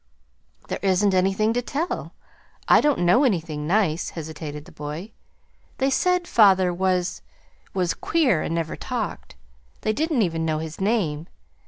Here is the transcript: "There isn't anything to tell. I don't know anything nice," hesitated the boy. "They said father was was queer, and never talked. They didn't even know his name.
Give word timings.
"There 0.67 0.79
isn't 0.81 1.13
anything 1.13 1.53
to 1.53 1.61
tell. 1.61 2.15
I 2.67 2.81
don't 2.81 3.01
know 3.05 3.23
anything 3.23 3.67
nice," 3.67 4.09
hesitated 4.09 4.65
the 4.65 4.71
boy. 4.71 5.11
"They 5.77 5.91
said 5.91 6.27
father 6.27 6.73
was 6.73 7.21
was 7.75 7.93
queer, 7.93 8.41
and 8.41 8.55
never 8.55 8.75
talked. 8.75 9.35
They 9.81 9.93
didn't 9.93 10.23
even 10.23 10.43
know 10.43 10.57
his 10.57 10.81
name. 10.81 11.27